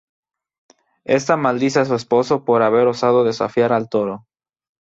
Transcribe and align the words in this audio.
Ésta 1.05 1.37
maldice 1.37 1.79
a 1.79 1.85
su 1.85 1.93
esposo 1.93 2.43
por 2.43 2.63
haber 2.63 2.87
osado 2.87 3.23
desafiar 3.23 3.71
al 3.71 3.87
toro. 3.87 4.25